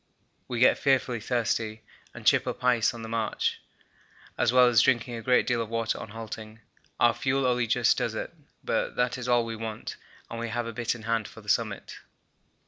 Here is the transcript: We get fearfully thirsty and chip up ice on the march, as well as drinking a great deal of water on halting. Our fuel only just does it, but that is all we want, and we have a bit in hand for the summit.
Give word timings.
We 0.47 0.57
get 0.57 0.79
fearfully 0.79 1.19
thirsty 1.19 1.83
and 2.11 2.25
chip 2.25 2.47
up 2.47 2.63
ice 2.63 2.91
on 2.91 3.03
the 3.03 3.07
march, 3.07 3.61
as 4.35 4.51
well 4.51 4.65
as 4.65 4.81
drinking 4.81 5.13
a 5.13 5.21
great 5.21 5.45
deal 5.45 5.61
of 5.61 5.69
water 5.69 5.99
on 5.99 6.09
halting. 6.09 6.59
Our 6.99 7.13
fuel 7.13 7.45
only 7.45 7.67
just 7.67 7.97
does 7.99 8.15
it, 8.15 8.33
but 8.63 8.95
that 8.95 9.19
is 9.19 9.27
all 9.29 9.45
we 9.45 9.55
want, 9.55 9.97
and 10.27 10.39
we 10.39 10.49
have 10.49 10.65
a 10.65 10.73
bit 10.73 10.95
in 10.95 11.03
hand 11.03 11.27
for 11.27 11.41
the 11.41 11.49
summit. 11.49 11.99